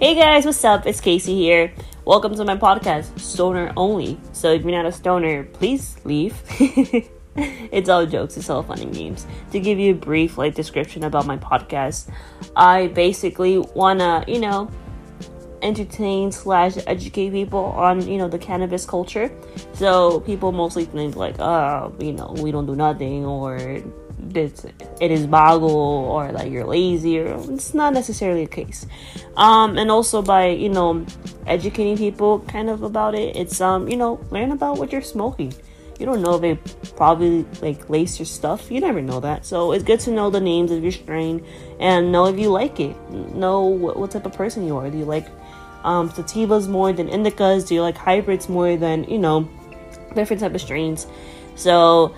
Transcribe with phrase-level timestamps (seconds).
[0.00, 0.86] Hey guys, what's up?
[0.86, 1.74] It's Casey here.
[2.06, 4.18] Welcome to my podcast, Stoner Only.
[4.32, 6.40] So if you're not a stoner, please leave.
[7.36, 9.26] it's all jokes, it's all fun and games.
[9.52, 12.10] To give you a brief like description about my podcast,
[12.56, 14.70] I basically wanna, you know,
[15.60, 19.30] entertain slash educate people on you know the cannabis culture
[19.74, 23.82] so people mostly think like oh you know we don't do nothing or
[24.34, 24.64] it's
[25.00, 28.86] it is boggle or like you're lazy or it's not necessarily the case.
[29.36, 31.04] Um and also by you know
[31.46, 35.52] educating people kind of about it it's um you know learn about what you're smoking.
[35.98, 36.54] You don't know if they
[36.96, 38.70] probably like lace your stuff.
[38.70, 39.44] You never know that.
[39.44, 41.44] So it's good to know the names of your strain
[41.78, 42.96] and know if you like it.
[43.10, 44.88] Know what, what type of person you are.
[44.88, 45.26] Do you like
[45.84, 47.68] um, sativas more than indicas?
[47.68, 49.46] Do you like hybrids more than you know
[50.14, 51.06] different type of strains?
[51.54, 52.14] So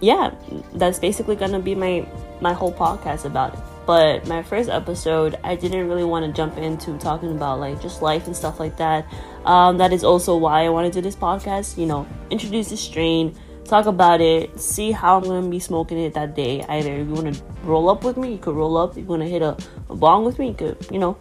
[0.00, 0.34] yeah,
[0.74, 2.06] that's basically gonna be my
[2.40, 3.60] my whole podcast about it.
[3.86, 8.02] But my first episode, I didn't really want to jump into talking about like just
[8.02, 9.06] life and stuff like that.
[9.44, 11.76] Um, that is also why I want to do this podcast.
[11.76, 16.14] You know, introduce the strain, talk about it, see how I'm gonna be smoking it
[16.14, 16.62] that day.
[16.68, 18.92] Either if you want to roll up with me, you could roll up.
[18.92, 19.56] If you want to hit a,
[19.88, 21.18] a bong with me, you could, you know,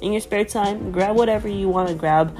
[0.00, 2.36] in your spare time, grab whatever you want to grab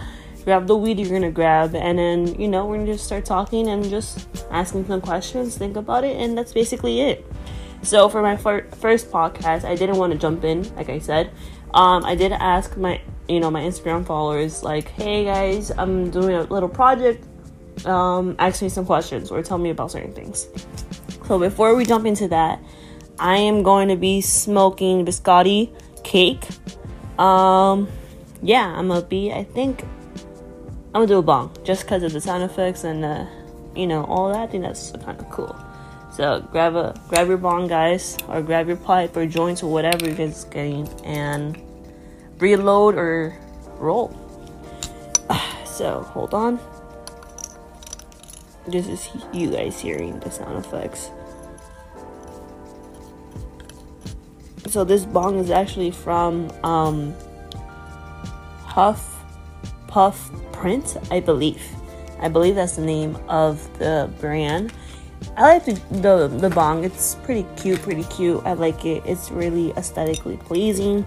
[0.47, 3.67] grab the weed you're gonna grab, and then you know we're gonna just start talking
[3.69, 7.27] and just asking some questions, think about it, and that's basically it.
[7.83, 11.33] So for my fir- first podcast, I didn't want to jump in, like I said.
[11.75, 16.37] Um, I did ask my you know my Instagram followers like, hey guys, I'm doing
[16.37, 17.27] a little project.
[17.85, 20.49] Um, ask me some questions or tell me about certain things.
[21.27, 22.63] So before we jump into that,
[23.19, 25.75] I am going to be smoking biscotti
[26.05, 26.47] cake.
[27.19, 27.89] Um,
[28.43, 29.33] yeah, I'm gonna be.
[29.33, 29.85] I think
[30.97, 33.27] I'm gonna do a bong just because of the sound effects and uh,
[33.75, 34.41] you know all that.
[34.41, 35.55] I think that's kind of cool.
[36.11, 40.07] So grab a grab your bong, guys, or grab your pipe or joints or whatever
[40.07, 41.61] you're guys getting, and
[42.39, 43.37] reload or
[43.77, 44.09] roll.
[45.67, 46.59] So hold on.
[48.67, 51.11] This is you guys hearing the sound effects.
[54.69, 57.15] So this bong is actually from um,
[58.65, 59.16] Huff
[59.97, 61.63] Puff Print, I believe.
[62.21, 64.75] I believe that's the name of the brand.
[65.39, 66.85] I like the, the the bong.
[66.85, 68.43] It's pretty cute, pretty cute.
[68.45, 69.03] I like it.
[69.07, 71.03] It's really aesthetically pleasing.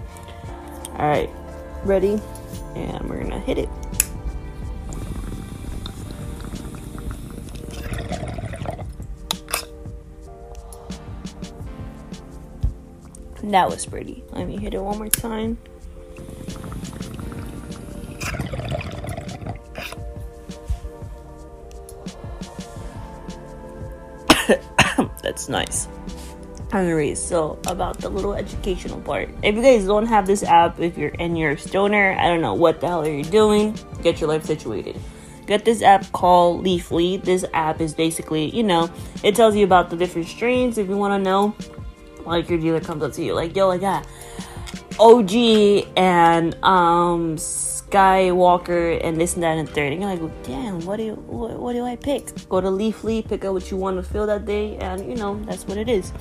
[0.96, 1.30] All right,
[1.84, 2.20] ready?
[2.74, 3.68] And we're gonna hit it.
[13.44, 14.24] That was pretty.
[14.32, 15.58] Let me hit it one more time.
[25.50, 25.88] Nice.
[26.72, 29.28] Anyways, so about the little educational part.
[29.42, 32.54] If you guys don't have this app, if you're in your stoner, I don't know
[32.54, 34.98] what the hell are you doing, get your life situated.
[35.46, 37.20] Get this app called Leafly.
[37.20, 38.88] This app is basically, you know,
[39.24, 41.56] it tells you about the different strains if you want to know.
[42.24, 44.06] Like your dealer comes up to you, like, yo, like that.
[45.00, 45.32] OG
[45.96, 47.36] and um
[47.90, 49.92] Skywalker and this and that and third.
[49.92, 52.48] And you're like, damn, what do you what, what do I pick?
[52.48, 55.42] Go to Leafly, pick out what you want to feel that day, and you know
[55.44, 56.12] that's what it is.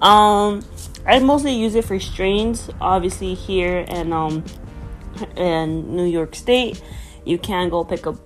[0.00, 0.64] Um,
[1.06, 2.70] I mostly use it for strains.
[2.80, 4.44] Obviously, here and um
[5.36, 6.82] in New York State,
[7.24, 8.16] you can go pick up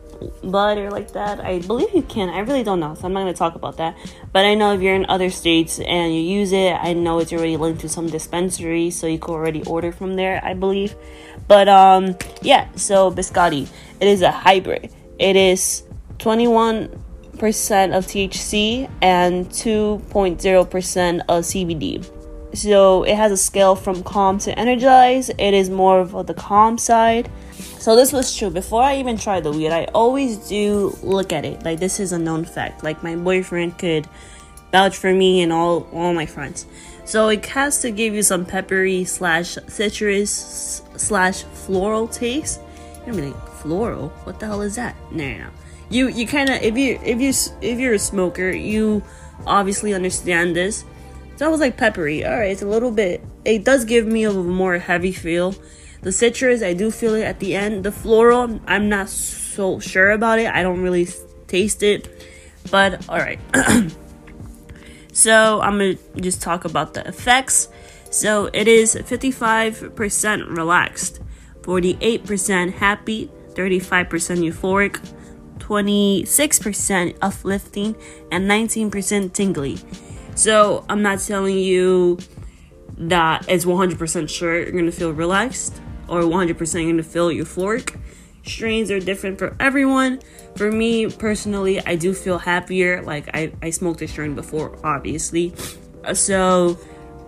[0.43, 1.41] butter like that.
[1.41, 2.29] I believe you can.
[2.29, 3.97] I really don't know, so I'm not gonna talk about that.
[4.33, 7.33] But I know if you're in other states and you use it, I know it's
[7.33, 10.41] already linked to some dispensary, so you can already order from there.
[10.45, 10.95] I believe.
[11.49, 12.69] But um, yeah.
[12.77, 13.69] So biscotti,
[14.01, 14.93] it is a hybrid.
[15.19, 15.85] It is
[16.19, 17.03] 21
[17.39, 22.11] percent of THC and 2.0 percent of CBD.
[22.55, 25.29] So it has a scale from calm to energize.
[25.29, 27.29] It is more of the calm side.
[27.85, 28.49] So this was true.
[28.49, 31.65] Before I even tried the weed, I always do look at it.
[31.65, 32.83] Like this is a known fact.
[32.83, 34.09] Like my boyfriend could
[34.73, 36.65] vouch for me and all all my friends.
[37.05, 42.59] So it has to give you some peppery slash citrus slash floral taste.
[43.05, 44.09] You're gonna be like, floral?
[44.25, 44.97] What the hell is that?
[45.13, 45.51] No, no, no.
[45.91, 49.03] You you kind of if you if you if you're a smoker, you
[49.47, 50.87] obviously understand this.
[51.37, 52.25] So I was like peppery.
[52.25, 53.23] All right, it's a little bit.
[53.45, 55.55] It does give me a more heavy feel.
[56.05, 57.83] The citrus, I do feel it at the end.
[57.83, 60.49] The floral, I'm not so sure about it.
[60.49, 61.09] I don't really
[61.47, 62.29] taste it,
[62.71, 63.41] but all right.
[65.15, 67.71] so I'm gonna just talk about the effects.
[68.11, 71.21] So it is 55% relaxed,
[71.63, 75.01] 48% happy, 35% euphoric,
[75.57, 77.97] 26% uplifting,
[78.31, 79.79] and 19% tingly.
[80.35, 82.19] So I'm not telling you
[82.99, 85.81] that it's 100% sure you're gonna feel relaxed.
[86.09, 87.99] Or 100% going to feel euphoric.
[88.45, 90.21] Strains are different for everyone.
[90.57, 93.03] For me personally, I do feel happier.
[93.03, 95.55] Like I, I smoked a strain before, obviously.
[96.13, 96.79] So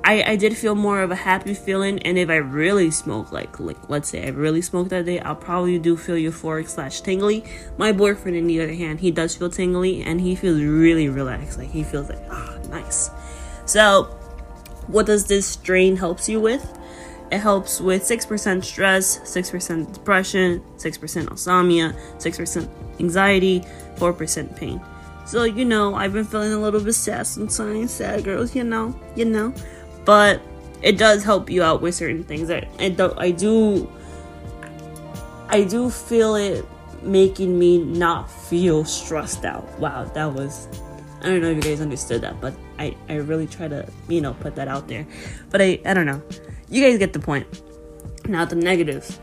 [0.07, 3.59] I, I did feel more of a happy feeling and if i really smoke like
[3.59, 7.45] like let's say i really smoke that day i'll probably do feel euphoric slash tingly
[7.77, 11.59] my boyfriend on the other hand he does feel tingly and he feels really relaxed
[11.59, 13.11] like he feels like ah oh, nice
[13.67, 14.05] so
[14.87, 16.79] what does this strain helps you with
[17.31, 22.69] it helps with 6% stress 6% depression 6% insomnia 6%
[23.01, 23.65] anxiety
[23.97, 24.81] 4% pain
[25.27, 28.99] so you know i've been feeling a little bit sad sometimes sad girls you know
[29.17, 29.53] you know
[30.05, 30.41] but
[30.83, 32.51] it does help you out with certain things.
[32.51, 33.91] I, I do, I do,
[35.49, 36.65] I do feel it
[37.03, 39.67] making me not feel stressed out.
[39.79, 40.69] Wow, that was.
[41.21, 44.21] I don't know if you guys understood that, but I, I really try to, you
[44.21, 45.07] know, put that out there.
[45.51, 46.23] But I, I don't know.
[46.69, 47.47] You guys get the point.
[48.29, 49.19] Now the negatives.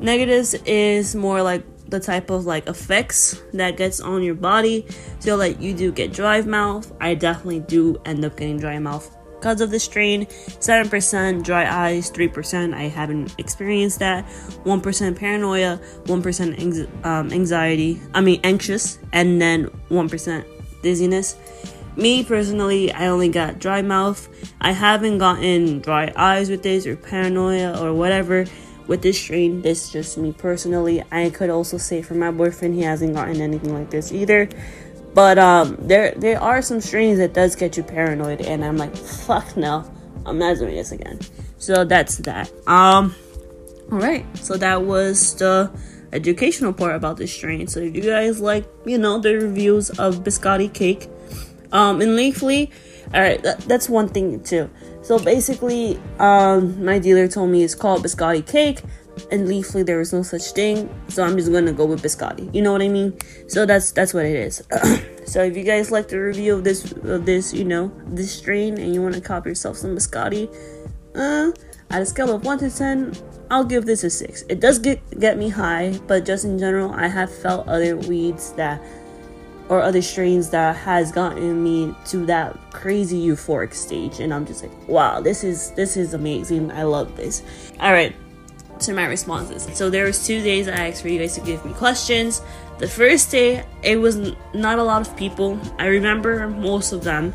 [0.00, 4.86] Negatives is more like the type of like effects that gets on your body.
[5.20, 6.92] So like you do get dry mouth.
[7.00, 10.26] I definitely do end up getting dry mouth because of the strain.
[10.26, 14.26] 7% dry eyes, 3% I haven't experienced that.
[14.26, 20.44] 1% paranoia, 1% um, anxiety, I mean anxious, and then 1%
[20.82, 21.36] dizziness.
[21.98, 24.28] Me personally, I only got dry mouth.
[24.60, 28.46] I haven't gotten dry eyes with this or paranoia or whatever
[28.86, 29.62] with this strain.
[29.62, 31.02] This is just me personally.
[31.10, 34.48] I could also say for my boyfriend, he hasn't gotten anything like this either.
[35.12, 38.94] But um, there there are some strains that does get you paranoid, and I'm like,
[38.96, 39.90] fuck no,
[40.24, 41.18] I'm not doing this again.
[41.58, 42.48] So that's that.
[42.68, 43.12] Um,
[43.90, 44.24] all right.
[44.36, 45.68] So that was the
[46.12, 47.66] educational part about this strain.
[47.66, 51.08] So if you guys like, you know, the reviews of biscotti cake,
[51.72, 52.70] um, in Leafly,
[53.14, 54.70] all right, that, that's one thing too.
[55.02, 58.82] So basically, um, my dealer told me it's called biscotti cake
[59.30, 62.52] and Leafly there is no such thing, so I'm just gonna go with biscotti.
[62.54, 63.16] You know what I mean?
[63.48, 64.62] So that's that's what it is.
[65.26, 68.78] so if you guys like the review of this of this, you know, this strain,
[68.78, 70.48] and you want to cop yourself some biscotti,
[71.14, 71.52] uh,
[71.90, 73.14] at a scale of one to ten,
[73.50, 74.42] I'll give this a six.
[74.48, 78.52] It does get get me high, but just in general, I have felt other weeds
[78.52, 78.80] that
[79.68, 84.62] or other strains that has gotten me to that crazy euphoric stage and i'm just
[84.62, 87.42] like wow this is this is amazing i love this
[87.80, 88.14] all right
[88.80, 89.68] to my responses.
[89.76, 92.42] So there was two days I asked for you guys to give me questions.
[92.78, 95.58] The first day it was not a lot of people.
[95.78, 97.34] I remember most of them,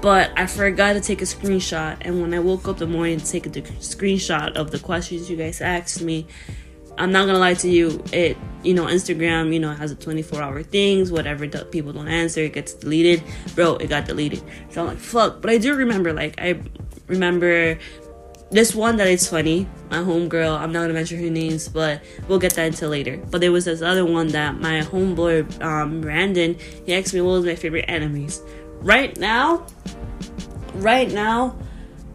[0.00, 1.96] but I forgot to take a screenshot.
[2.02, 5.36] And when I woke up the morning to take a screenshot of the questions you
[5.36, 6.26] guys asked me,
[6.98, 8.02] I'm not gonna lie to you.
[8.12, 11.10] It, you know, Instagram, you know, has a 24 hour things.
[11.10, 13.22] Whatever people don't answer, it gets deleted.
[13.54, 14.42] Bro, it got deleted.
[14.70, 15.40] So I'm like, fuck.
[15.40, 16.60] But I do remember, like, I
[17.08, 17.78] remember
[18.52, 22.38] this one that is funny, my homegirl, I'm not gonna mention her names, but we'll
[22.38, 23.16] get that into later.
[23.30, 27.32] But there was this other one that my homeboy, um, Brandon, he asked me what
[27.32, 28.46] was my favorite animes.
[28.82, 29.66] Right now,
[30.74, 31.56] right now,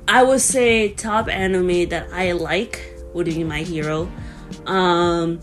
[0.08, 4.10] I would say top anime that I like would be My Hero.
[4.68, 5.42] Um,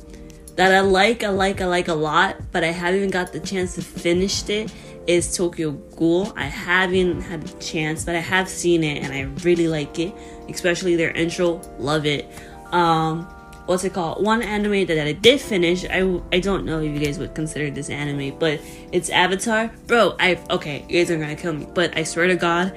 [0.56, 3.74] that I like, I like, I like a lot, but I haven't got the chance
[3.74, 4.72] to finish it
[5.06, 6.32] is Tokyo Ghoul.
[6.36, 10.14] I haven't had a chance, but I have seen it and I really like it,
[10.48, 11.60] especially their intro.
[11.78, 12.26] Love it.
[12.72, 13.24] Um,
[13.66, 14.24] what's it called?
[14.24, 15.84] One anime that I did finish.
[15.84, 18.60] I I don't know if you guys would consider this anime, but
[18.92, 19.70] it's Avatar.
[19.86, 22.76] Bro, I okay, you guys are gonna kill me, but I swear to God,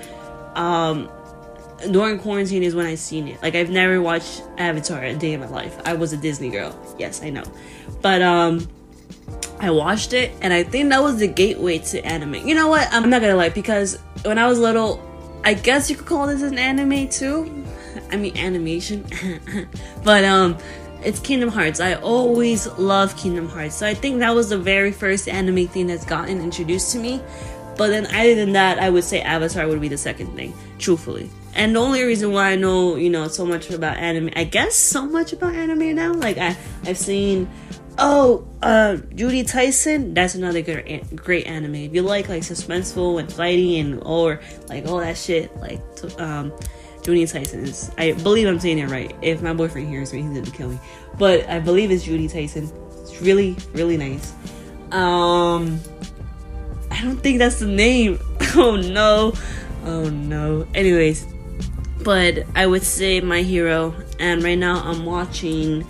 [0.55, 1.09] um,
[1.91, 3.41] during quarantine is when I seen it.
[3.41, 5.77] Like I've never watched Avatar a day in my life.
[5.85, 6.77] I was a Disney girl.
[6.97, 7.43] Yes, I know,
[8.01, 8.67] but um
[9.59, 12.35] I watched it, and I think that was the gateway to anime.
[12.35, 12.87] You know what?
[12.91, 15.01] I'm not gonna lie, because when I was little,
[15.43, 17.65] I guess you could call this an anime too.
[18.11, 19.05] I mean, animation.
[20.03, 20.57] but, um,
[21.03, 21.79] it's Kingdom Hearts.
[21.79, 23.75] I always love Kingdom Hearts.
[23.75, 27.21] So I think that was the very first anime thing that's gotten introduced to me.
[27.77, 31.29] But then, other than that, I would say Avatar would be the second thing, truthfully.
[31.57, 34.75] And the only reason why I know, you know, so much about anime, I guess
[34.75, 36.13] so much about anime now.
[36.13, 37.49] Like I, I've seen
[37.99, 41.75] Oh, uh, Judy Tyson, That's another good, great anime.
[41.75, 45.81] If you like like suspenseful and fighting and or like all that shit, like
[46.19, 46.53] um,
[47.01, 47.89] Judy Tyson is.
[47.97, 49.15] I believe I'm saying it right.
[49.23, 50.79] If my boyfriend hears me, he's gonna kill me.
[51.17, 52.71] But I believe it's Judy Tyson.
[53.01, 54.31] It's really, really nice.
[54.91, 55.79] Um,
[56.91, 58.19] I don't think that's the name.
[58.59, 59.33] Oh no,
[59.83, 60.65] oh no.
[60.73, 61.27] Anyways,
[62.07, 65.85] but I would say my hero, and right now I'm watching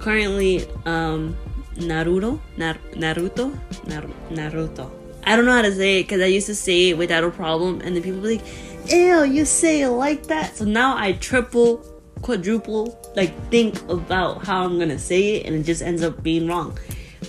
[0.00, 1.36] currently um,
[1.76, 4.90] Naruto, Nar- Naruto, Nar- Naruto.
[5.22, 7.30] I don't know how to say it because I used to say it without a
[7.30, 8.46] problem, and then people be like,
[8.90, 11.76] "Ew, you say it like that." So now I triple
[12.22, 16.48] quadruple like think about how I'm gonna say it and it just ends up being
[16.48, 16.76] wrong.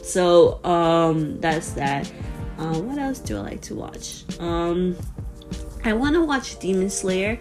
[0.01, 2.11] So um that's that.
[2.57, 4.23] Um, what else do I like to watch?
[4.39, 4.95] Um
[5.83, 7.39] I wanna watch Demon Slayer.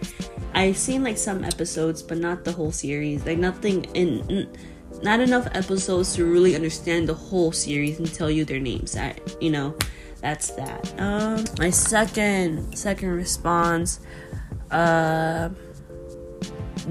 [0.56, 3.26] I've seen like some episodes, but not the whole series.
[3.26, 4.48] Like nothing in
[5.02, 8.96] not enough episodes to really understand the whole series and tell you their names.
[8.96, 9.76] I, you know,
[10.22, 10.98] that's that.
[10.98, 14.00] Um, my second second response.
[14.70, 15.50] Uh,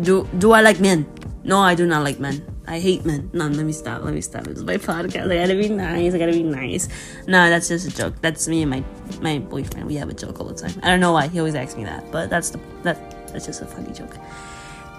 [0.02, 1.10] do do I like men?
[1.44, 2.46] No, I do not like men.
[2.68, 3.32] I hate men.
[3.34, 4.04] No, let me stop.
[4.04, 4.46] Let me stop.
[4.48, 5.32] It's my podcast.
[5.32, 6.14] I gotta be nice.
[6.14, 6.88] I gotta be nice.
[7.28, 8.22] No, that's just a joke.
[8.22, 8.84] That's me and my
[9.22, 9.88] my boyfriend.
[9.88, 10.80] We have a joke all the time.
[10.84, 13.62] I don't know why he always asks me that, but that's the that that's just
[13.62, 14.18] a funny joke.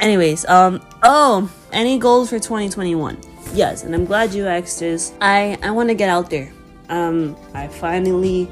[0.01, 3.19] Anyways, um, oh, any goals for 2021?
[3.55, 5.15] Yes, and I'm glad you asked this.
[5.23, 6.53] I I want to get out there.
[6.91, 8.51] Um, I finally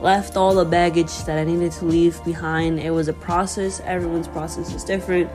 [0.00, 2.80] left all the baggage that I needed to leave behind.
[2.80, 3.80] It was a process.
[3.84, 5.30] Everyone's process is different.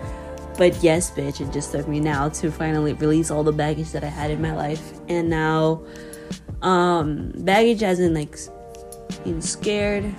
[0.58, 4.04] But yes, bitch, it just took me now to finally release all the baggage that
[4.04, 5.00] I had in my life.
[5.08, 5.84] And now,
[6.62, 8.38] um, baggage as in like
[9.24, 10.14] being scared,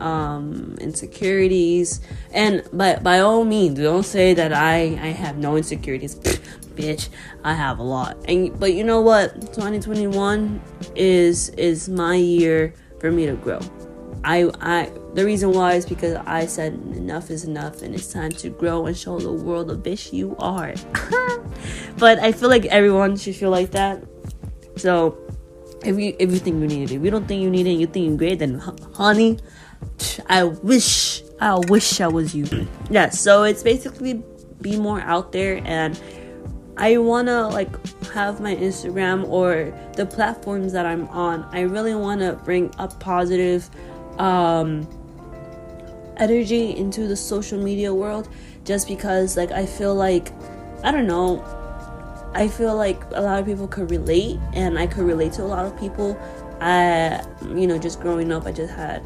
[0.00, 2.00] um, insecurities,
[2.32, 6.14] and by by all means, don't say that I I have no insecurities,
[6.74, 7.08] bitch.
[7.44, 9.40] I have a lot, and but you know what?
[9.54, 10.60] 2021
[10.96, 13.60] is is my year for me to grow.
[14.24, 18.30] I I the reason why is because I said enough is enough, and it's time
[18.32, 20.74] to grow and show the world the bitch you are.
[21.98, 24.04] but I feel like everyone should feel like that.
[24.76, 25.18] So
[25.84, 27.72] if you if you think you need it, if you don't think you need it,
[27.72, 28.58] you think you're great, then
[28.94, 29.38] honey,
[30.26, 32.46] I wish, I wish I was you.
[32.90, 34.22] yeah, so it's basically
[34.60, 36.00] be more out there and
[36.76, 37.68] I wanna like
[38.06, 41.46] have my Instagram or the platforms that I'm on.
[41.52, 43.68] I really wanna bring a positive
[44.18, 44.88] um,
[46.16, 48.28] energy into the social media world
[48.64, 50.32] just because like I feel like
[50.82, 51.44] I don't know
[52.32, 55.50] I feel like a lot of people could relate and I could relate to a
[55.50, 56.18] lot of people.
[56.60, 59.02] I you know just growing up I just had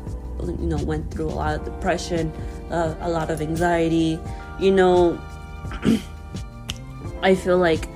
[0.49, 2.33] you know went through a lot of depression
[2.71, 4.19] uh, a lot of anxiety.
[4.59, 5.21] You know
[7.23, 7.89] i feel like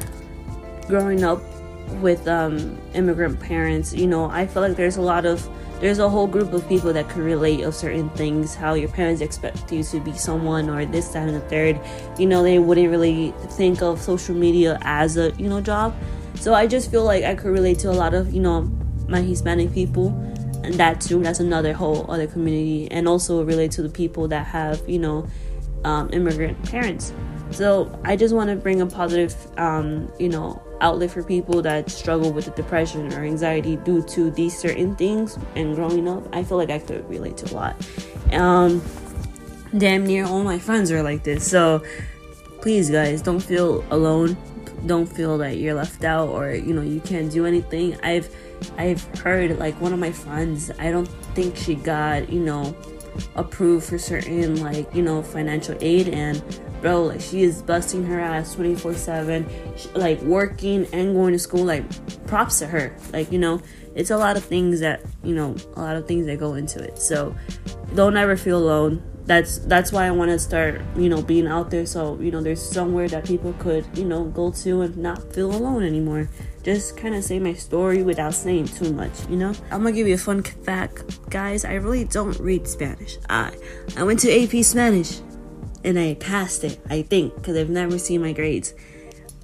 [0.88, 1.40] growing up
[2.00, 5.48] with um, immigrant parents you know i feel like there's a lot of
[5.80, 9.20] there's a whole group of people that could relate of certain things how your parents
[9.20, 11.80] expect you to be someone or this that and the third.
[12.18, 15.94] You know they wouldn't really think of social media as a you know job.
[16.34, 18.62] So i just feel like i could relate to a lot of you know
[19.08, 20.10] my hispanic people
[20.68, 24.46] and that too that's another whole other community and also relate to the people that
[24.46, 25.26] have you know
[25.84, 27.12] um, immigrant parents.
[27.50, 31.90] So i just want to bring a positive um, you know outlet for people that
[31.90, 36.22] struggle with the depression or anxiety due to these certain things and growing up.
[36.32, 37.74] I feel like i could relate to a lot.
[38.32, 38.82] Um,
[39.76, 41.82] damn near all my friends are like this so
[42.60, 44.36] please guys don't feel alone.
[44.86, 47.98] Don't feel that you're left out or you know you can't do anything.
[48.02, 48.28] I've
[48.76, 52.76] I've heard like one of my friends, I don't think she got, you know,
[53.34, 56.42] approved for certain like, you know, financial aid and
[56.80, 61.84] bro, like she is busting her ass 24/7, like working and going to school like
[62.26, 62.96] props to her.
[63.12, 63.60] Like, you know,
[63.94, 66.82] it's a lot of things that, you know, a lot of things that go into
[66.82, 66.98] it.
[66.98, 67.34] So,
[67.94, 71.70] don't ever feel alone that's that's why I want to start, you know, being out
[71.70, 71.86] there.
[71.86, 75.54] So you know, there's somewhere that people could, you know, go to and not feel
[75.54, 76.28] alone anymore.
[76.68, 79.54] Just kind of say my story without saying too much, you know.
[79.70, 81.64] I'm gonna give you a fun fact, guys.
[81.64, 83.16] I really don't read Spanish.
[83.30, 83.56] I
[83.96, 85.20] I went to AP Spanish,
[85.82, 86.78] and I passed it.
[86.90, 88.74] I think because I've never seen my grades,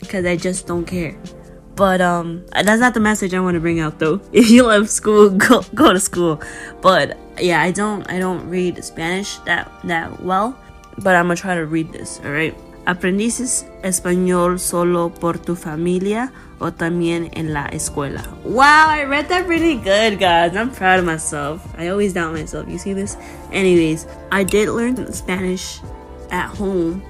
[0.00, 1.16] because I just don't care.
[1.76, 4.20] But um, that's not the message I want to bring out though.
[4.34, 6.42] If you love school, go go to school.
[6.82, 10.58] But yeah, I don't I don't read Spanish that that well,
[10.98, 12.20] but I'm gonna try to read this.
[12.22, 12.54] All right.
[12.86, 18.22] ¿Aprendices español solo por tu familia o también en la escuela?
[18.44, 20.54] Wow, I read that pretty good, guys.
[20.54, 21.62] I'm proud of myself.
[21.78, 22.68] I always doubt myself.
[22.68, 23.16] You see this?
[23.52, 25.80] Anyways, I did learn Spanish
[26.30, 27.02] at home,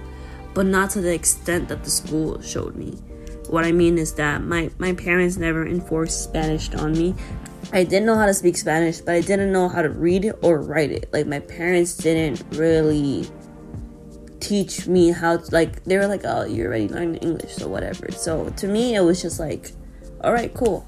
[0.55, 2.97] but not to the extent that the school showed me.
[3.51, 7.17] What I mean is that my, my parents never enforced Spanish on me.
[7.73, 10.61] I didn't know how to speak Spanish, but I didn't know how to read or
[10.63, 11.13] write it.
[11.13, 13.29] Like my parents didn't really
[14.45, 18.11] teach me how to like they were like, "Oh, you're already learning English, so whatever."
[18.13, 19.73] So to me, it was just like,
[20.23, 20.87] "All right, cool."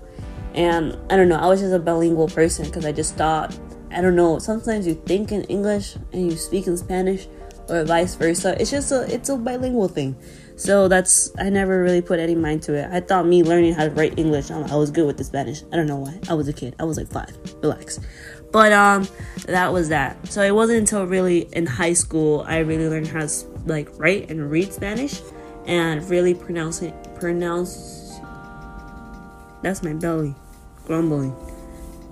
[0.54, 3.54] And I don't know, I was just a bilingual person because I just thought,
[3.90, 7.28] I don't know, sometimes you think in English and you speak in Spanish
[7.68, 8.56] or vice versa.
[8.60, 10.16] It's just a it's a bilingual thing.
[10.56, 12.88] So that's I never really put any mind to it.
[12.90, 15.62] I thought me learning how to write English, I was good with the Spanish.
[15.72, 16.18] I don't know why.
[16.30, 16.74] I was a kid.
[16.80, 17.36] I was like five.
[17.62, 18.00] Relax.
[18.56, 19.06] But um,
[19.44, 20.16] that was that.
[20.28, 23.30] So it wasn't until really in high school I really learned how to
[23.66, 25.20] like write and read Spanish,
[25.66, 28.18] and really pronounce it pronounce
[29.62, 30.34] that's my belly
[30.86, 31.34] grumbling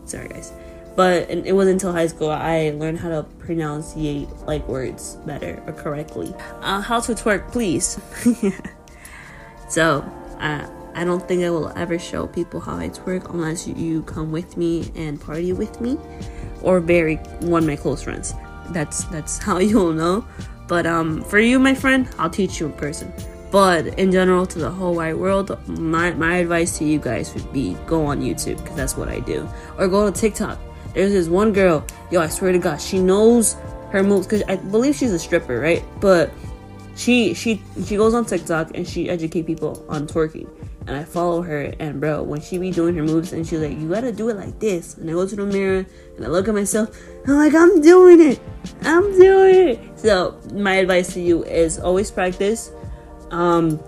[0.05, 0.53] sorry guys
[0.97, 5.73] but it wasn't until high school I learned how to pronunciate like words better or
[5.73, 6.33] correctly.
[6.61, 7.99] Uh, how to twerk, please.
[9.69, 10.09] so,
[10.39, 14.33] uh, I don't think I will ever show people how I twerk unless you, come
[14.33, 15.99] with me and party with me,
[16.63, 18.35] or very one of my close friends.
[18.71, 20.27] That's that's how you'll know.
[20.67, 23.13] But um, for you, my friend, I'll teach you in person.
[23.51, 27.53] But in general, to the whole wide world, my, my advice to you guys would
[27.53, 29.49] be go on YouTube because that's what I do,
[29.79, 30.59] or go to TikTok
[30.95, 33.55] there's this one girl, yo, I swear to God, she knows
[33.91, 35.85] her moves because I believe she's a stripper, right?
[36.01, 36.31] But
[36.97, 40.49] she she she goes on TikTok and she educate people on twerking.
[40.87, 43.79] And I follow her, and bro, when she be doing her moves, and she's like,
[43.79, 45.87] "You gotta do it like this," and I go to the mirror
[46.17, 48.41] and I look at myself, and I'm like, "I'm doing it,
[48.83, 52.71] I'm doing it." So my advice to you is always practice.
[53.31, 53.81] Um,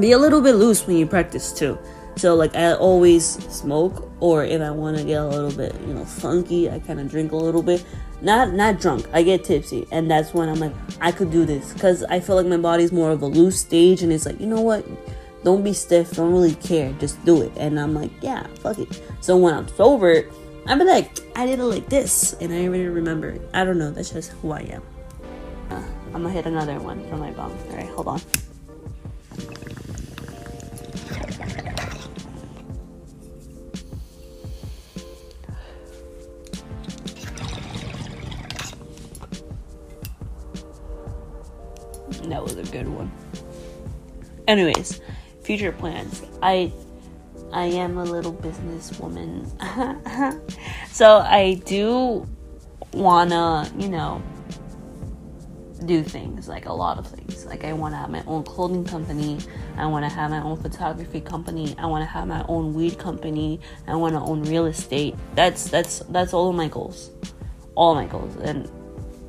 [0.00, 1.78] be a little bit loose when you practice too.
[2.16, 5.94] So like I always smoke, or if I want to get a little bit, you
[5.94, 7.84] know, funky, I kind of drink a little bit.
[8.22, 9.06] Not not drunk.
[9.12, 12.36] I get tipsy, and that's when I'm like, I could do this because I feel
[12.36, 14.84] like my body's more of a loose stage, and it's like, you know what?
[15.44, 16.12] Don't be stiff.
[16.12, 16.92] Don't really care.
[16.98, 17.52] Just do it.
[17.56, 19.00] And I'm like, yeah, fuck it.
[19.20, 20.24] So when I'm sober,
[20.66, 23.38] I'm like, I did it like this, and I really remember.
[23.52, 23.90] I don't know.
[23.90, 24.82] That's just who I am.
[25.70, 25.82] Uh,
[26.14, 27.52] I'm gonna hit another one from my bum.
[27.70, 28.20] All right, hold on.
[42.30, 43.12] That was a good one.
[44.48, 45.00] Anyways,
[45.44, 46.22] future plans.
[46.42, 46.72] I
[47.52, 49.46] I am a little businesswoman.
[50.90, 52.26] so I do
[52.92, 54.22] wanna, you know,
[55.86, 57.44] do things like a lot of things.
[57.44, 59.38] Like I want to have my own clothing company.
[59.76, 61.74] I want to have my own photography company.
[61.78, 63.60] I want to have my own weed company.
[63.86, 65.14] I want to own real estate.
[65.34, 67.10] That's that's that's all of my goals.
[67.74, 68.36] All my goals.
[68.36, 68.70] And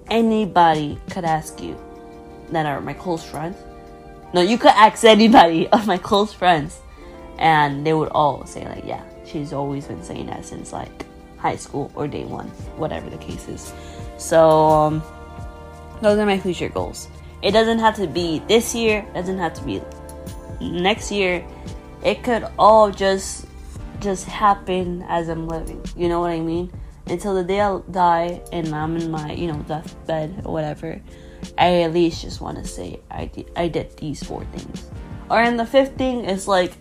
[0.09, 1.77] anybody could ask you
[2.51, 3.57] that are my close friends.
[4.33, 6.79] No, you could ask anybody of my close friends,
[7.37, 11.05] and they would all say like, "Yeah, she's always been saying that since like
[11.37, 13.73] high school or day one, whatever the case is."
[14.17, 15.03] So um,
[16.01, 17.07] those are my future goals.
[17.41, 19.05] It doesn't have to be this year.
[19.13, 19.81] Doesn't have to be
[20.59, 21.45] next year.
[22.03, 23.45] It could all just
[23.99, 25.83] just happen as I'm living.
[25.95, 26.71] You know what I mean?
[27.07, 31.01] Until the day I die and I'm in my you know deathbed or whatever.
[31.57, 34.89] I at least just want to say I did, I did these four things.
[35.29, 36.73] Or in the fifth thing is like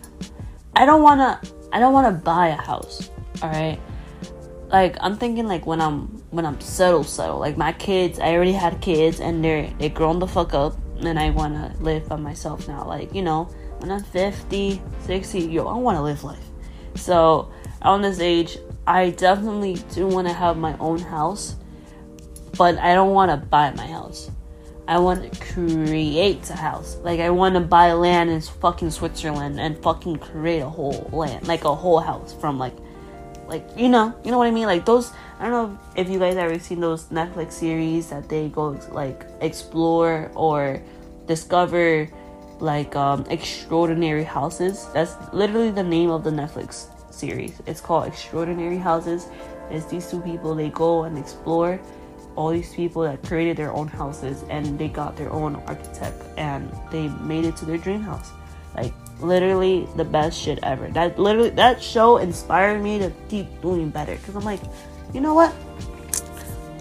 [0.75, 3.09] I don't want to I don't want to buy a house.
[3.41, 3.79] All right?
[4.69, 7.39] Like I'm thinking like when I'm when I'm settled settled.
[7.39, 11.19] Like my kids, I already had kids and they're they grown the fuck up and
[11.19, 12.85] I want to live by myself now.
[12.85, 13.45] Like, you know,
[13.79, 16.43] when I'm 50, 60, yo, I want to live life.
[16.95, 17.51] So,
[17.81, 21.55] on this age, I definitely do want to have my own house,
[22.57, 24.31] but I don't want to buy my house.
[24.87, 26.97] I want to create a house.
[27.03, 31.47] Like I want to buy land in fucking Switzerland and fucking create a whole land,
[31.47, 32.75] like a whole house from like,
[33.47, 34.67] like you know, you know what I mean.
[34.67, 35.11] Like those.
[35.39, 39.25] I don't know if you guys ever seen those Netflix series that they go like
[39.41, 40.81] explore or
[41.27, 42.07] discover
[42.59, 44.87] like um, extraordinary houses.
[44.93, 47.61] That's literally the name of the Netflix series.
[47.65, 49.27] It's called Extraordinary Houses.
[49.69, 50.55] It's these two people.
[50.55, 51.79] They go and explore
[52.35, 56.71] all these people that created their own houses and they got their own architect and
[56.91, 58.31] they made it to their dream house.
[58.75, 60.87] Like literally the best shit ever.
[60.89, 64.61] That literally that show inspired me to keep doing better because I'm like,
[65.13, 65.53] you know what?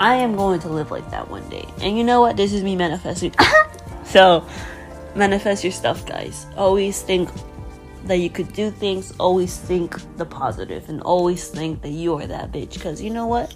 [0.00, 1.64] I am going to live like that one day.
[1.80, 2.36] And you know what?
[2.36, 3.32] This is me manifesting.
[4.04, 4.46] so
[5.14, 6.46] manifest your stuff, guys.
[6.56, 7.30] Always think
[8.04, 9.12] that you could do things.
[9.18, 12.74] Always think the positive and always think that you are that bitch.
[12.74, 13.54] Because you know what?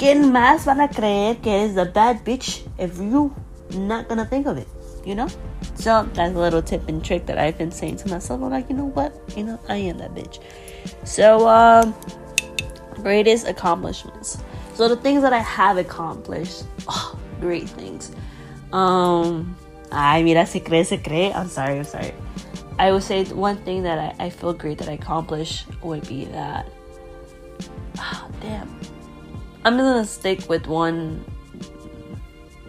[0.00, 3.34] ¿Quién más van a creer que eres a bad bitch if you
[3.76, 4.66] not gonna think of it?
[5.04, 5.28] You know?
[5.74, 8.40] So that's a little tip and trick that I've been saying to myself.
[8.40, 9.12] I'm like, you know what?
[9.36, 10.38] You know, I am that bitch.
[11.04, 11.94] So, um,
[13.02, 14.38] greatest accomplishments.
[14.72, 18.10] So the things that I have accomplished, oh, great things.
[18.72, 19.54] Um,
[19.92, 21.30] ay, mira, se cree, se cree.
[21.30, 22.14] I'm sorry, I'm sorry.
[22.78, 26.24] I would say one thing that I, I feel great that I accomplished would be
[26.24, 26.66] that.
[27.98, 28.80] Oh, damn.
[29.64, 31.24] I'm gonna stick with one,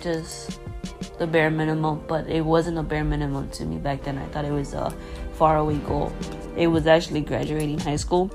[0.01, 0.59] just
[1.17, 4.17] the bare minimum, but it wasn't a bare minimum to me back then.
[4.17, 4.93] I thought it was a
[5.33, 6.11] faraway goal.
[6.57, 8.29] It was actually graduating high school.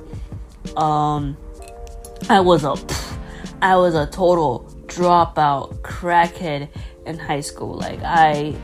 [0.76, 1.36] Um,
[2.30, 2.76] I was a,
[3.60, 6.68] I was a total dropout crackhead
[7.04, 7.74] in high school.
[7.74, 8.54] Like I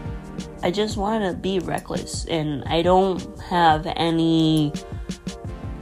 [0.63, 4.73] I just wanted to be reckless, and I don't have any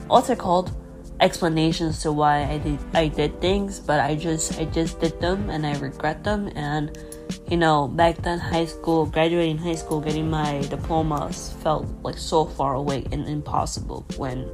[0.09, 0.75] what's it called
[1.21, 5.51] explanations to why I did I did things, but I just I just did them
[5.51, 6.51] and I regret them.
[6.57, 6.97] And
[7.49, 12.45] you know back then high school graduating high school getting my diplomas felt like so
[12.45, 14.51] far away and impossible when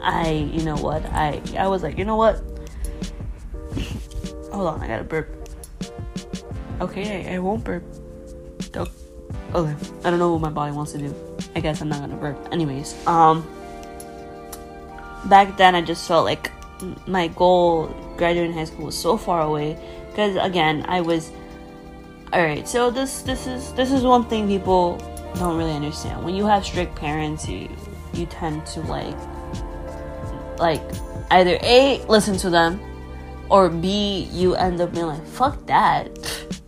[0.00, 2.42] I you know what I I was like you know what?
[4.52, 5.28] Hold on I gotta burp.
[6.80, 7.84] Okay I, I won't burp.
[9.54, 9.74] Okay.
[10.04, 11.14] I don't know what my body wants to do.
[11.54, 12.48] I guess I'm not gonna burp.
[12.50, 13.46] Anyways um
[15.28, 16.50] back then I just felt like
[17.06, 17.86] my goal
[18.16, 19.78] graduating high school was so far away.
[20.10, 21.30] Because again I was
[22.32, 24.96] all right so this this is this is one thing people
[25.36, 26.24] don't really understand.
[26.24, 27.68] When you have strict parents you
[28.12, 29.16] you tend to like
[30.58, 30.82] like
[31.30, 32.80] either a listen to them
[33.50, 36.08] or b you end up being like fuck that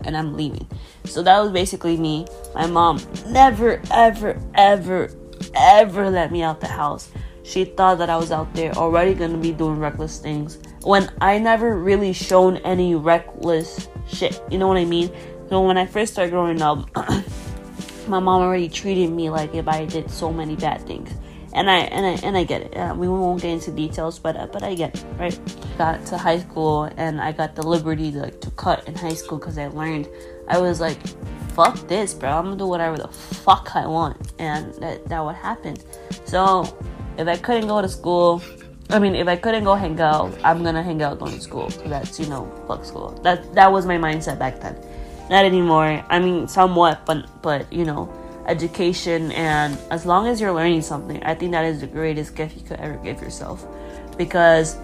[0.04, 0.66] and i'm leaving.
[1.04, 2.26] So that was basically me.
[2.54, 5.10] My mom never ever ever
[5.54, 7.10] ever let me out the house
[7.48, 11.38] she thought that I was out there already gonna be doing reckless things when I
[11.38, 14.42] never really shown any reckless shit.
[14.50, 15.10] You know what I mean?
[15.48, 16.90] So when I first started growing up,
[18.06, 21.10] my mom already treated me like if I did so many bad things.
[21.54, 22.76] And I and I and I get it.
[22.76, 25.40] Uh, we won't get into details, but uh, but I get it, right?
[25.78, 29.14] Got to high school and I got the liberty to like to cut in high
[29.14, 30.06] school because I learned.
[30.48, 30.98] I was like,
[31.54, 32.28] fuck this, bro.
[32.28, 35.76] I'm gonna do whatever the fuck I want, and that that would happen.
[36.26, 36.68] So
[37.18, 38.40] if I couldn't go to school,
[38.90, 41.68] I mean, if I couldn't go hang out, I'm gonna hang out to school.
[41.84, 43.10] That's you know, fuck school.
[43.22, 44.76] That that was my mindset back then.
[45.28, 46.02] Not anymore.
[46.08, 48.08] I mean, somewhat, but but you know,
[48.46, 52.56] education and as long as you're learning something, I think that is the greatest gift
[52.56, 53.66] you could ever give yourself,
[54.16, 54.78] because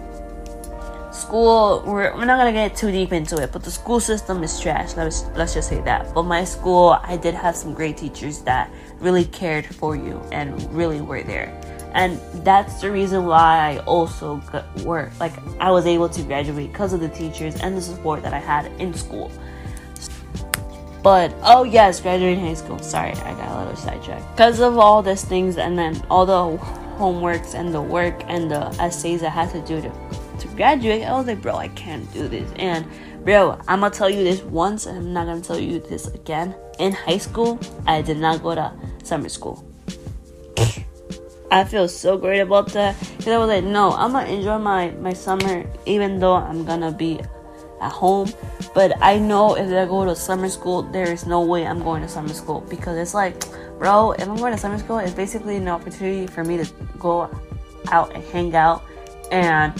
[1.15, 4.59] school we're, we're not gonna get too deep into it but the school system is
[4.59, 8.41] trash let's let's just say that but my school i did have some great teachers
[8.41, 8.69] that
[8.99, 11.49] really cared for you and really were there
[11.95, 15.17] and that's the reason why I also got work.
[15.19, 18.39] Like I was able to graduate because of the teachers and the support that I
[18.39, 19.31] had in school.
[21.01, 22.79] But oh yes, graduating high school.
[22.79, 26.57] Sorry, I got a little sidetracked because of all these things, and then all the
[26.97, 29.91] homeworks and the work and the essays I had to do to
[30.39, 31.03] to graduate.
[31.03, 32.51] I was like, bro, I can't do this.
[32.57, 32.85] And
[33.23, 36.55] bro, I'm gonna tell you this once, and I'm not gonna tell you this again.
[36.77, 39.63] In high school, I did not go to summer school.
[41.51, 44.91] I feel so great about that because I was like, no, I'm gonna enjoy my
[44.91, 47.19] my summer even though I'm gonna be
[47.81, 48.31] at home.
[48.73, 52.01] But I know if I go to summer school, there is no way I'm going
[52.01, 53.39] to summer school because it's like,
[53.77, 56.65] bro, if I'm going to summer school, it's basically an opportunity for me to
[56.99, 57.29] go
[57.91, 58.83] out and hang out
[59.31, 59.73] and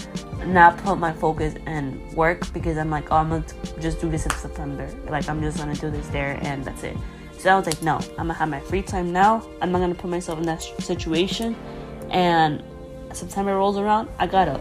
[0.46, 3.44] not put my focus in work because I'm like, oh, I'm gonna
[3.80, 4.88] just do this in September.
[5.08, 6.96] Like, I'm just gonna do this there and that's it.
[7.38, 9.46] So I was like, no, I'm gonna have my free time now.
[9.60, 11.54] I'm not gonna put myself in that situation.
[12.10, 12.62] And
[13.12, 14.60] September rolls around, I gotta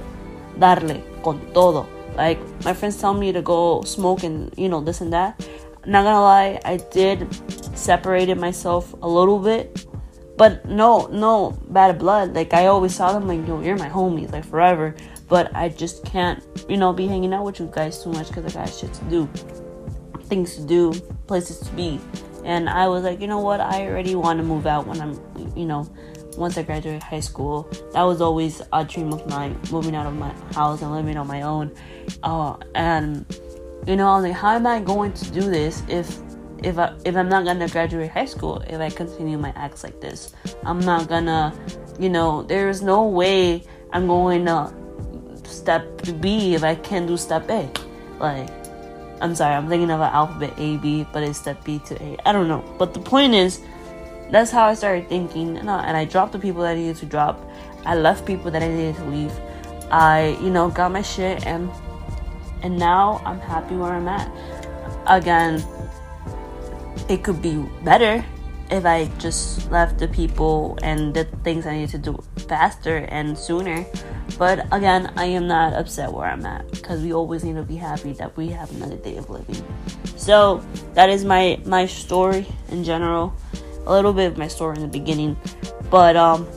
[0.60, 1.88] darle con todo.
[2.16, 5.40] Like my friends tell me to go smoke and you know this and that.
[5.86, 7.28] Not gonna lie, I did
[7.78, 9.86] separated myself a little bit,
[10.38, 12.34] but no, no bad blood.
[12.34, 14.96] Like I always saw them like, yo, you're my homies, like forever.
[15.28, 18.56] But I just can't, you know, be hanging out with you guys too much because
[18.56, 19.28] I got shit to do,
[20.24, 20.94] things to do,
[21.28, 22.00] places to be.
[22.46, 23.60] And I was like, you know what?
[23.60, 25.20] I already want to move out when I'm,
[25.58, 25.90] you know,
[26.38, 27.68] once I graduate high school.
[27.94, 31.28] That was always a dream of mine, moving out of my house and living on
[31.28, 31.74] my own.
[32.24, 33.26] Uh, and
[33.88, 36.20] you know, I was like, how am I going to do this if
[36.64, 40.02] if I if I'm not gonna graduate high school if I continue my acts like
[40.02, 40.34] this?
[40.64, 41.54] I'm not gonna,
[42.00, 44.74] you know, there is no way I'm going to
[45.44, 45.86] step
[46.20, 47.70] B if I can't do step A.
[48.20, 48.50] Like
[49.22, 52.18] I'm sorry, I'm thinking of an alphabet A B, but it's step B to A.
[52.26, 52.64] I don't know.
[52.78, 53.62] But the point is,
[54.30, 56.98] that's how I started thinking, and I, and I dropped the people that I needed
[56.98, 57.40] to drop.
[57.86, 59.32] I left people that I needed to leave.
[59.92, 61.70] I, you know, got my shit, and
[62.62, 64.30] and now I'm happy where I'm at.
[65.08, 65.64] Again,
[67.08, 68.26] it could be better
[68.72, 73.38] if I just left the people and did things I need to do faster and
[73.38, 73.86] sooner.
[74.38, 77.76] But again, I am not upset where I'm at because we always need to be
[77.76, 79.64] happy that we have another day of living.
[80.16, 83.34] So that is my my story in general.
[83.86, 85.38] A little bit of my story in the beginning,
[85.90, 86.48] but um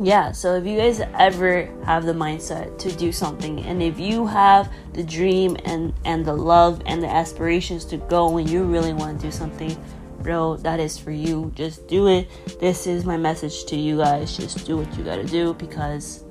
[0.00, 4.26] yeah so if you guys ever have the mindset to do something and if you
[4.26, 8.92] have the dream and and the love and the aspirations to go and you really
[8.92, 9.76] want to do something
[10.24, 11.52] bro, that is for you.
[11.54, 12.28] Just do it.
[12.58, 14.36] This is my message to you guys.
[14.36, 16.24] Just do what you gotta do because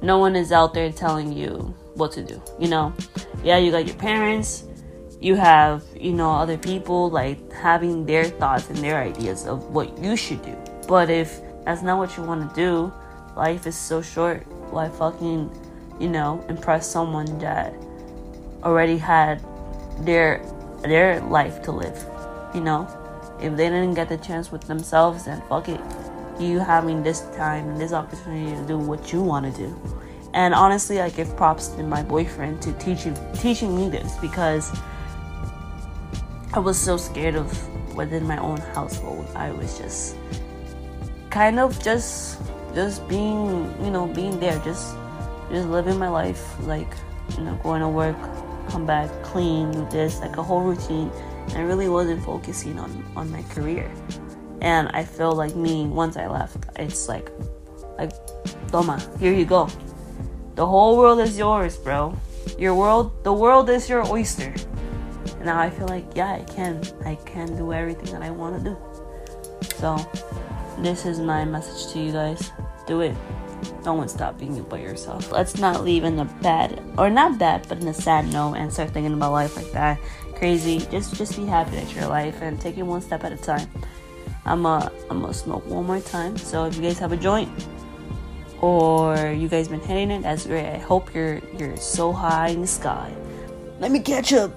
[0.00, 2.40] no one is out there telling you what to do.
[2.58, 2.94] You know,
[3.42, 4.64] yeah, you got your parents,
[5.20, 9.98] you have, you know, other people like having their thoughts and their ideas of what
[9.98, 10.56] you should do.
[10.86, 12.92] But if that's not what you want to do,
[13.36, 14.46] life is so short.
[14.70, 15.50] Why fucking,
[15.98, 17.74] you know, impress someone that
[18.62, 19.44] already had
[20.00, 20.44] their
[20.82, 22.06] their life to live,
[22.54, 22.86] you know?
[23.40, 25.80] If they didn't get the chance with themselves, then fuck it.
[26.38, 29.74] You having this time and this opportunity to do what you want to do.
[30.34, 34.70] And honestly, I give props to my boyfriend to teaching teaching me this because
[36.52, 39.26] I was so scared of within my own household.
[39.34, 40.16] I was just
[41.30, 42.38] kind of just
[42.74, 44.94] just being, you know, being there, just
[45.50, 46.92] just living my life like,
[47.36, 48.16] you know, going to work,
[48.68, 51.10] come back, clean, do this, like a whole routine.
[51.54, 53.90] I really wasn't focusing on on my career.
[54.60, 57.30] And I feel like me once I left, it's like
[57.98, 58.12] like
[58.70, 59.68] Toma, here you go.
[60.54, 62.16] The whole world is yours, bro.
[62.58, 64.54] Your world the world is your oyster
[65.36, 68.56] And now I feel like yeah I can I can do everything that I want
[68.58, 68.76] to do.
[69.76, 69.96] So
[70.78, 72.52] this is my message to you guys.
[72.86, 73.16] Do it.
[73.82, 75.32] Don't stop being you by yourself.
[75.32, 78.72] Let's not leave in a bad or not bad, but in a sad note and
[78.72, 79.98] start thinking about life like that.
[80.36, 80.78] Crazy.
[80.90, 83.68] Just just be happy at your life and take it one step at a time.
[84.44, 86.36] I'm a I'm gonna smoke one more time.
[86.36, 87.50] So if you guys have a joint
[88.60, 90.68] or you guys been hitting it, that's great.
[90.68, 93.12] I hope you're you're so high in the sky.
[93.80, 94.52] Let me catch up.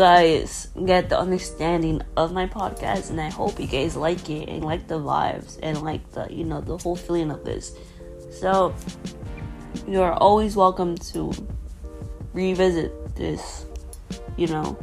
[0.00, 4.64] Guys get the understanding of my podcast and I hope you guys like it and
[4.64, 7.76] like the vibes and like the you know the whole feeling of this.
[8.30, 8.74] So
[9.86, 11.30] you are always welcome to
[12.32, 13.66] revisit this,
[14.38, 14.78] you know,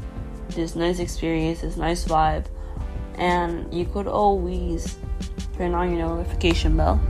[0.49, 2.45] this nice experience, this nice vibe
[3.15, 4.99] and you could always
[5.57, 7.01] turn on your notification bell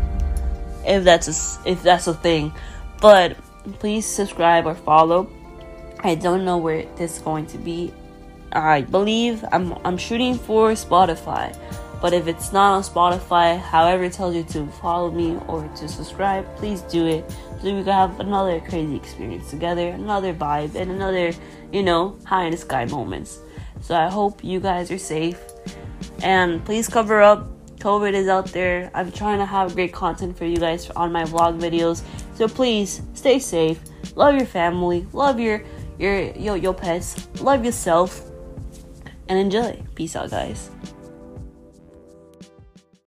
[0.86, 2.54] if that's a, if that's a thing.
[3.02, 3.36] But
[3.80, 5.30] please subscribe or follow.
[6.00, 7.92] I don't know where this is going to be.
[8.52, 11.56] I believe I'm I'm shooting for Spotify.
[12.02, 15.88] But if it's not on Spotify, however it tells you to follow me or to
[15.88, 17.30] subscribe, please do it.
[17.60, 21.34] So we can have another crazy experience together, another vibe, and another,
[21.72, 23.40] you know, high in the sky moments.
[23.82, 25.40] So I hope you guys are safe.
[26.22, 27.50] And please cover up.
[27.80, 28.92] COVID is out there.
[28.94, 32.04] I'm trying to have great content for you guys on my vlog videos.
[32.36, 33.80] So please stay safe.
[34.16, 35.08] Love your family.
[35.14, 35.64] Love your
[35.98, 37.28] your your, your pets.
[37.42, 38.27] Love yourself.
[39.30, 39.82] And enjoy.
[39.96, 40.70] Peace out, guys.